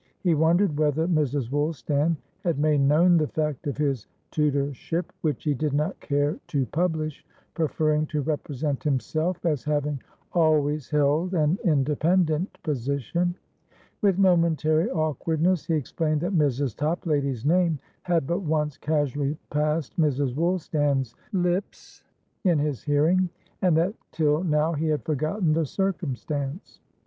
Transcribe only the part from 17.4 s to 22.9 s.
name had but once casually passed Mrs. Woolstan's Tips in his